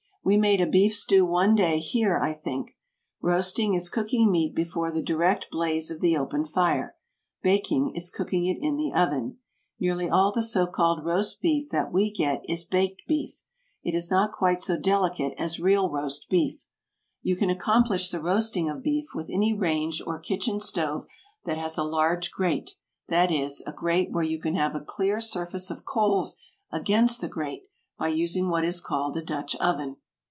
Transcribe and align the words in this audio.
We 0.23 0.37
made 0.37 0.61
a 0.61 0.67
beef 0.67 0.93
stew 0.95 1.25
one 1.25 1.55
day, 1.55 1.79
here, 1.79 2.19
I 2.21 2.33
think. 2.35 2.77
Roasting 3.21 3.73
is 3.73 3.89
cooking 3.89 4.31
meat 4.31 4.53
before 4.53 4.91
the 4.91 5.01
direct 5.01 5.49
blaze 5.49 5.89
of 5.89 5.99
the 5.99 6.15
open 6.15 6.45
fire. 6.45 6.95
Baking 7.41 7.93
is 7.95 8.11
cooking 8.11 8.45
it 8.45 8.59
in 8.61 8.77
the 8.77 8.93
oven. 8.93 9.39
Nearly 9.79 10.07
all 10.11 10.31
the 10.31 10.43
so 10.43 10.67
called 10.67 11.03
roast 11.03 11.41
beef 11.41 11.71
that 11.71 11.91
we 11.91 12.11
get 12.11 12.43
is 12.47 12.63
baked 12.63 13.01
beef. 13.07 13.41
It 13.83 13.95
is 13.95 14.11
not 14.11 14.31
quite 14.31 14.61
so 14.61 14.77
delicate 14.77 15.33
as 15.39 15.59
real 15.59 15.89
roast 15.89 16.29
beef. 16.29 16.67
You 17.23 17.35
can 17.35 17.49
accomplish 17.49 18.11
the 18.11 18.21
roasting 18.21 18.69
of 18.69 18.83
beef 18.83 19.15
with 19.15 19.27
any 19.31 19.55
range 19.55 20.03
or 20.05 20.19
kitchen 20.19 20.59
stove 20.59 21.07
that 21.45 21.57
has 21.57 21.79
a 21.79 21.83
large 21.83 22.29
grate, 22.29 22.75
that 23.07 23.31
is, 23.31 23.63
a 23.65 23.71
grate 23.73 24.11
where 24.11 24.23
you 24.23 24.39
can 24.39 24.53
have 24.53 24.75
a 24.75 24.81
clear 24.85 25.19
surface 25.19 25.71
of 25.71 25.83
coals 25.83 26.37
against 26.71 27.21
the 27.21 27.27
grate, 27.27 27.63
by 27.97 28.09
using 28.09 28.49
what 28.49 28.63
is 28.63 28.79
called 28.81 29.17
a 29.17 29.23
Dutch 29.23 29.55
oven. 29.55 29.97